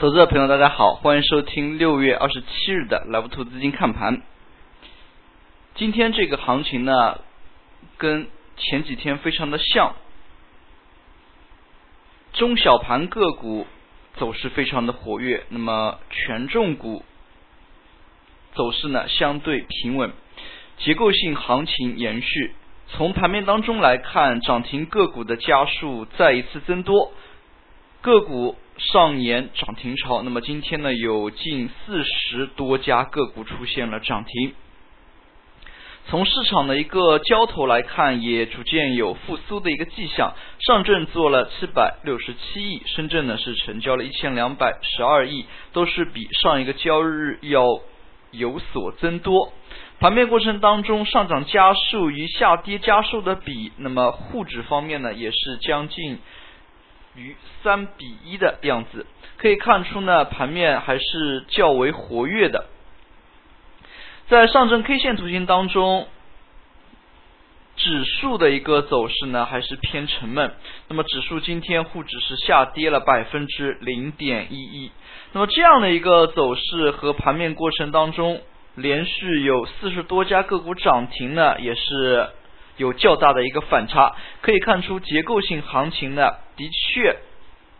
[0.00, 4.22] 投资者朋友，大家好，欢迎收听六月二十七日的莱福投资金看盘。
[5.74, 7.18] 今天这个行情呢，
[7.98, 8.26] 跟
[8.56, 9.94] 前几天非常的像，
[12.32, 13.66] 中小盘个股
[14.16, 17.04] 走势非常的活跃，那么权重股
[18.54, 20.12] 走势呢相对平稳，
[20.78, 22.54] 结构性行情延续。
[22.88, 27.12] 从盘面当中来看，涨停个股的家数再一次增多，
[28.00, 30.22] 个股上演涨停潮。
[30.22, 34.54] 那么今天呢，有近四十多家个股出现了涨停。
[36.06, 40.32] 从市场的一个交投来看，也逐渐有复苏的一个迹象。
[40.58, 47.64] 上证做了七百六十七亿，深圳呢是成交了一千两百十二亿，都是比上一个交易日要
[48.30, 49.52] 有所增多。
[50.00, 56.18] 盘面过程当中，上涨加速与下跌加速的比，那么沪指方面呢，也是将近
[57.14, 59.06] 于三比一的样子。
[59.36, 62.66] 可以看出呢，盘面还是较为活跃的。
[64.28, 66.06] 在上证 K 线图形当中，
[67.76, 70.52] 指数的一个走势呢，还是偏沉闷。
[70.88, 74.90] 那么指数今天沪指是下跌了百分之零点一一。
[75.32, 78.40] 那么这样的一个走势和盘面过程当中。
[78.76, 82.30] 连续有四十多家个股涨停呢，也是
[82.80, 84.16] 有较大的一个反差。
[84.40, 87.16] 可以看出，结构性行情呢，的确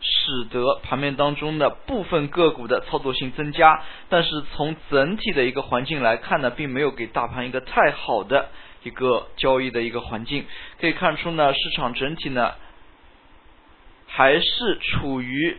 [0.00, 3.82] 使得盘面当中的部分个股的操作性增加。
[4.08, 8.48] 但是从整体的一个环境来看呢，并没有给大盘一个太好的
[8.82, 10.46] 一个交易的一个环境。
[10.80, 12.54] 可以看出呢，市场整体呢，
[14.06, 15.58] 还是处于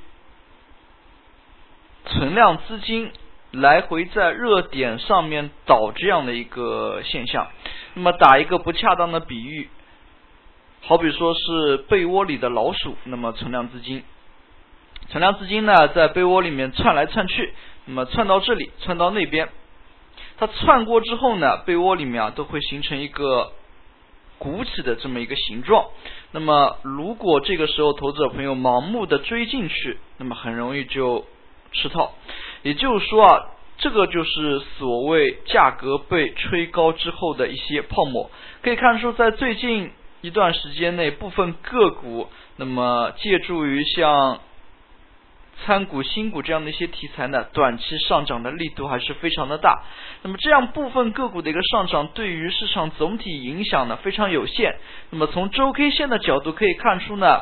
[2.05, 3.11] 存量资金。
[3.53, 7.47] 来回在热点上面倒这样的一个现象，
[7.97, 9.67] 那么打一个不恰当的比喻，
[10.81, 14.03] 好比说是被窝里的老鼠，那么存量资金，
[15.09, 17.51] 存量资金呢在被窝里面窜来窜去，
[17.85, 19.49] 那么窜到这里，窜到那边，
[20.37, 23.51] 它窜过之后呢，被窝里面啊都会形成一个
[24.37, 25.87] 鼓起的这么一个形状，
[26.33, 31.25] 那么如果这个时候投资者朋友盲目的追进去，那么很容易就
[31.71, 32.13] 吃套。
[32.61, 33.45] 也就是说啊，
[33.79, 38.31] 这个就是所谓价格被吹高之后的一些泡沫。
[38.63, 44.39] 可以看出，在最近一段时间内，部分个股那么借助于像
[45.63, 49.83] 参股、新股这样的一些题材呢，短期上涨的力度还是非常的大。
[50.23, 54.75] 那么这样部分个股的一个上涨，对于市场总体影响呢非常有限。
[55.11, 57.41] 那么从周 K 线的角度可以看出呢，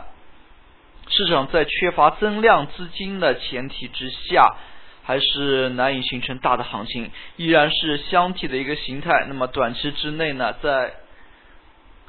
[1.07, 4.57] 市场在缺乏增量资金的前提之下。
[5.07, 9.25] 还是难以形成大的行情，依然是箱体的一个形态。
[9.27, 10.95] 那么短期之内呢，在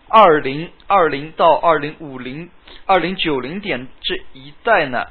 [0.08, 2.50] 二零二零到二零五零、
[2.86, 5.08] 二零九零点这一带呢，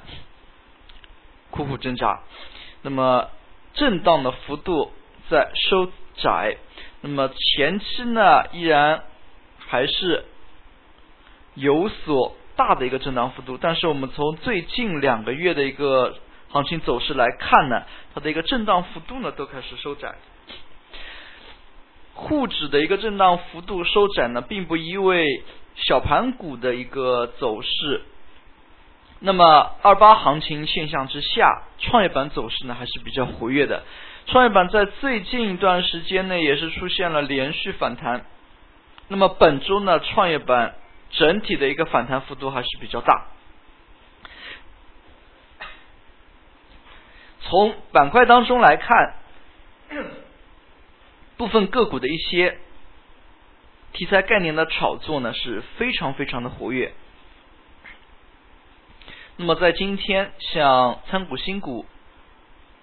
[1.51, 2.21] 苦苦挣扎。
[2.81, 3.29] 那么
[3.75, 4.91] 震荡的幅度
[5.29, 6.57] 在收窄。
[7.01, 9.03] 那么前期呢，依然
[9.59, 10.25] 还是
[11.53, 13.59] 有所大的一个震荡幅度。
[13.61, 16.17] 但是我们从最近两个月的一个。
[16.55, 17.83] 行情走势来看呢，
[18.13, 20.15] 它的一个震荡幅度呢都开始收窄。
[22.13, 25.43] 沪指的一个震荡幅度收窄呢，并不意味
[25.75, 28.03] 小盘股的一个走势。
[29.19, 33.83] 那么二八行情现象之下，创业板走势呢还是比较活跃的。
[34.27, 38.25] 创业板在最近一段时间内也是出现了连续反弹。
[39.09, 40.75] 那么本周呢，创业板
[41.11, 43.25] 整体的一个反弹幅度还是比较大。
[47.47, 49.13] 从板块当中来看，
[51.37, 52.57] 部分个股的一些
[53.93, 56.93] 题材概念的炒作呢是非常非常的活跃。
[59.37, 61.85] 那么在今天，像参股新股、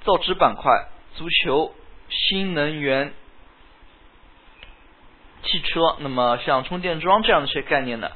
[0.03, 1.75] 造纸板块、足球、
[2.09, 3.13] 新能源、
[5.43, 8.13] 汽车，那么像充电桩这样的一些概念呢，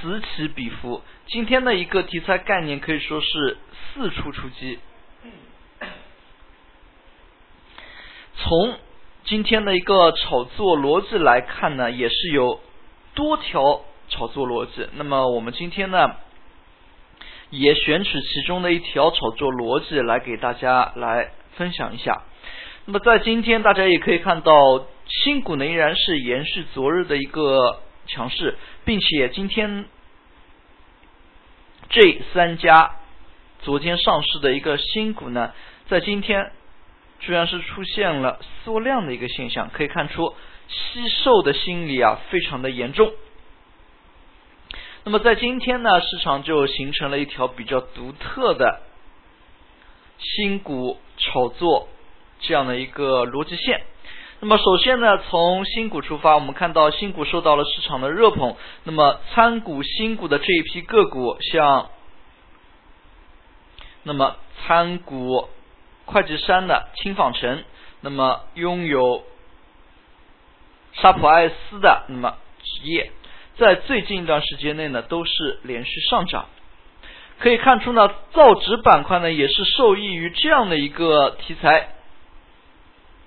[0.00, 1.02] 此起彼伏。
[1.26, 3.58] 今天的一个题材概念可以说是
[3.92, 4.78] 四处出击。
[8.46, 8.76] 从
[9.24, 12.60] 今天的一个炒作逻辑来看呢，也是有
[13.14, 13.80] 多条
[14.10, 14.86] 炒作逻辑。
[14.96, 16.16] 那么我们今天呢，
[17.48, 22.22] 也选取其中的一条炒作逻辑来给大家来分享一下。
[22.84, 24.52] 那么在今天，大家也可以看到，
[25.06, 29.86] 新股呢依然是延续昨日的一个强势，并且今天
[31.88, 32.96] 这三家
[33.62, 35.54] 昨天上市的一个新股呢，
[35.88, 36.52] 在今天。
[37.20, 40.34] 居然是出现了缩量的一个现象，可以看出
[40.68, 43.12] 吸售的心理啊非常的严重。
[45.04, 48.80] 那么在今天呢，市场就形成了一条比较独特的
[50.18, 51.88] 新股炒作
[52.40, 53.82] 这样的一个逻辑线。
[54.40, 58.56] 那么首先呢，从新股出发，我们看到新股受到了市场的热捧。
[58.84, 61.88] 那么参股新股的这一批个股，像
[64.02, 64.36] 那么
[64.66, 65.48] 参股
[66.06, 67.64] 会计山的轻纺城，
[68.00, 69.24] 那么拥有
[70.92, 73.10] 沙普爱思的那么职业，
[73.56, 76.46] 在最近一段时间内呢，都是连续上涨。
[77.40, 81.88] 可以看出呢，造纸板块呢也是受益于这样的一个题材，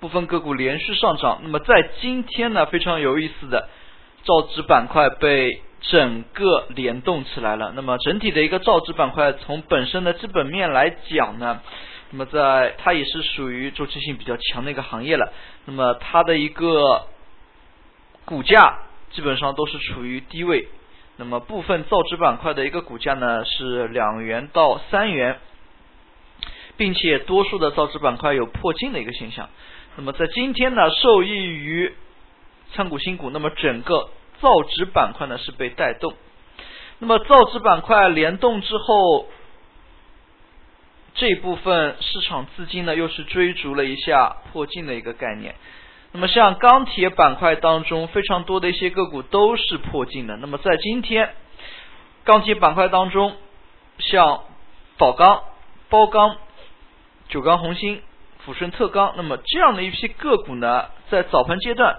[0.00, 1.40] 部分个股连续上涨。
[1.42, 3.68] 那么在今天呢，非常有意思的，
[4.24, 7.72] 造纸板块被整个联动起来了。
[7.76, 11.60] 那么整体的一个造纸板块，从本身的基本面来讲呢，
[12.10, 15.32] 那么在它也是属于周期性比较强的一个行业了。
[15.66, 17.06] 那么它的一个
[18.24, 18.78] 股价
[19.10, 20.68] 基本上都是处于低位。
[21.16, 25.38] 那么部分造纸板块的一个股价呢是两元到三元，
[26.76, 29.48] 并且多数的造纸板块有破净的一个现象。
[29.96, 31.92] 那么在今天呢，受益于
[32.72, 34.10] 参股新股，那么整个
[34.40, 36.14] 造纸板块呢是被带动。
[37.00, 39.26] 那么造纸板块联动之后，
[41.14, 45.54] 这部分市场资金呢又是追逐了一下破净的一个概念。
[46.12, 50.36] 那么像钢铁板块当中，非常多的一些个股都是破净的。
[50.36, 51.34] 那么在今天，
[52.24, 53.36] 钢铁板块当中，
[53.98, 54.44] 像
[54.96, 55.42] 宝钢、
[55.90, 56.36] 包钢、
[57.28, 58.00] 九钢红星、
[58.46, 61.98] 抚顺特钢，那么这样的一批个股呢，在早盘阶段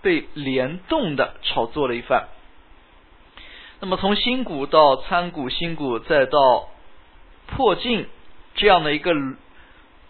[0.00, 2.28] 被联动的炒作了一番。
[3.80, 6.68] 那么从新股到参股新股，再到
[7.46, 8.06] 破净
[8.54, 9.12] 这样的一个。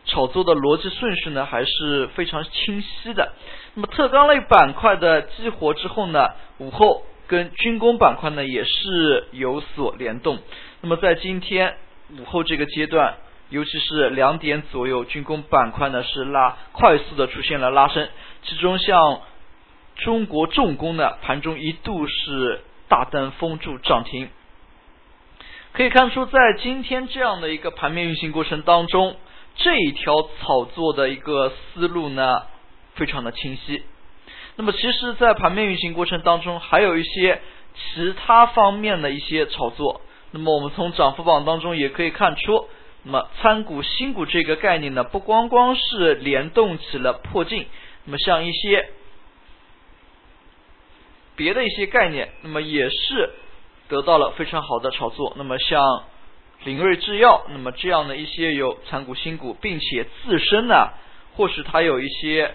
[0.06, 3.32] 炒作的逻辑顺序呢还是非常清晰的。
[3.72, 10.40] 那么特钢类板块的激活之后呢，午后跟军工板块呢也是有所联动。
[10.82, 11.76] 那么在今天
[12.18, 13.14] 午后这个阶段，
[13.48, 18.06] 尤其是两点左右，军工板块呢是拉快速的出现了拉升，
[18.42, 19.22] 其中像
[19.96, 24.28] 中国重工呢盘中一度是大单封住涨停。
[25.74, 29.16] 可以看出，在今天这样的一个盘面运行过程当中。
[29.56, 32.42] 这一条炒作的一个思路呢，
[32.94, 33.82] 非常的清晰。
[34.54, 37.40] 那么，其实，在盘面运行过程当中，还有一些
[37.74, 40.00] 其他方面的一些炒作。
[40.30, 42.68] 那么，我们从涨幅榜当中也可以看出，
[43.02, 47.66] 那么参股新股这个概念呢，不光光是联动起了破净，
[48.04, 48.90] 那么像一些
[51.34, 53.30] 别的一些概念，那么也是
[53.94, 55.32] 得到了非常好的炒作。
[55.36, 56.04] 那么，像。
[56.64, 60.88] 林瑞制药，那么这样的一些有参股新股，并且自身呢，
[61.36, 62.54] 或许它有一些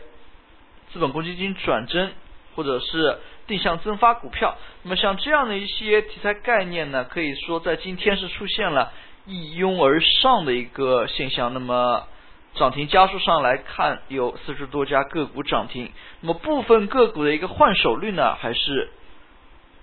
[0.92, 2.10] 资本公积金转增，
[2.56, 8.92] 或者是定向增发股票，那么像这样的一些题材概念呢，可以说在今天是出现了
[9.28, 11.54] 一拥而上的一个现象。
[11.54, 12.08] 那么
[12.56, 15.92] 涨停家数上来看，有四十多家个股涨停，
[16.22, 18.90] 那么部分个股的一个换手率呢，还是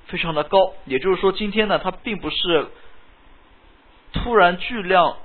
[0.06, 0.74] 非常的高。
[0.84, 2.68] 也就是说，今天呢，它并不是。
[4.12, 5.16] 突然巨量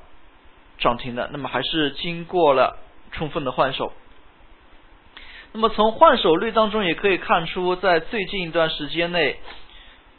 [0.77, 2.77] 涨停的，那么还是经过了
[3.13, 3.93] 充分的换手。
[5.53, 9.39] 那么从换手率当中也可以看出，在最近一段时间内，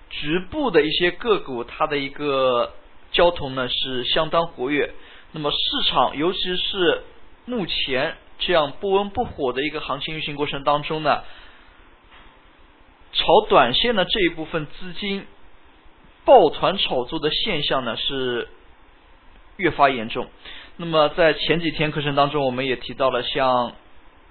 [0.08, 2.72] 局部的一些个股它的一个
[3.10, 4.94] 交投呢是相当活跃。
[5.32, 7.02] 那么市场尤其是
[7.44, 11.24] 目前这样不温不火的一个行情运行过程当中呢，
[13.22, 15.26] 炒短线的这一部分资金
[16.24, 18.48] 抱团炒作的现象呢是。
[19.58, 20.28] 越发严重。
[20.78, 23.74] 那么在前几天课程当中，我们也提到了像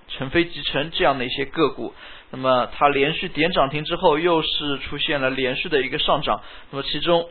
[0.10, 1.94] 成飞集成这样的一些个股。
[2.32, 6.42] 那么它连续点涨停之后，又是出现了连续的一个上涨。
[6.72, 7.30] 那么其中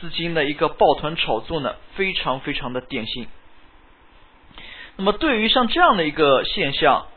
[0.00, 3.26] 资金的一个抱团炒作呢，非常非常的典型。
[4.96, 7.08] 那么对于像这样的一个现象，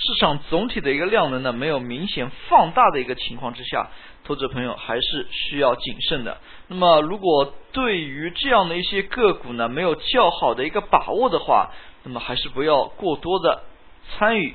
[0.00, 3.90] 市场总体的一个量能呢，没有明显放大的一个情况之下。
[4.24, 6.38] 投资者朋友还是需要谨慎的。
[6.68, 11.70] 那么，如果对于这样的一些个股呢，没有较好的一个把握的话，
[12.04, 13.62] 那么还是不要过多的
[14.10, 14.54] 参与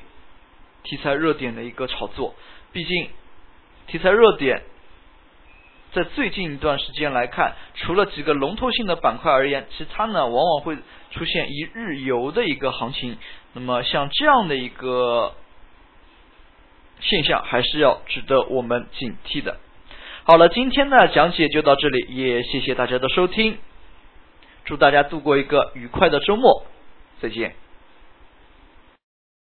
[0.84, 2.34] 题材热点的一个炒作。
[2.72, 3.10] 毕竟，
[3.88, 4.62] 题材热点
[5.94, 10.76] 在最近一段时间来看，除了几个龙头性的板块而言，其他呢往往会
[11.12, 13.16] 出现一日游的一个行情。
[13.52, 15.34] 那么，像这样的一个
[17.00, 19.56] 现象，还是要值得我们警惕的。
[20.24, 23.58] 好了，今天的讲解就到这里，也谢谢大家的收听，
[24.64, 26.64] 祝大家度过一个愉快的周末，
[27.20, 27.54] 再见。